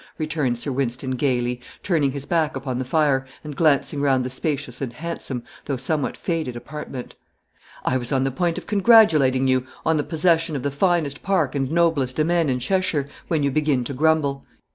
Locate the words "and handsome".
4.81-5.43